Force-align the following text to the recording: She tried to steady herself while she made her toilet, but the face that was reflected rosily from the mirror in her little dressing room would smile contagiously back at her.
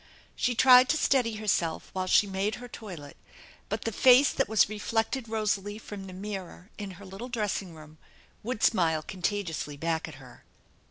She 0.35 0.55
tried 0.55 0.89
to 0.89 0.97
steady 0.97 1.35
herself 1.35 1.91
while 1.93 2.07
she 2.07 2.25
made 2.25 2.55
her 2.55 2.67
toilet, 2.67 3.15
but 3.69 3.83
the 3.83 3.91
face 3.91 4.31
that 4.33 4.49
was 4.49 4.67
reflected 4.67 5.29
rosily 5.29 5.77
from 5.77 6.07
the 6.07 6.13
mirror 6.13 6.71
in 6.79 6.89
her 6.97 7.05
little 7.05 7.29
dressing 7.29 7.75
room 7.75 7.99
would 8.41 8.63
smile 8.63 9.03
contagiously 9.03 9.77
back 9.77 10.07
at 10.07 10.15
her. 10.15 10.43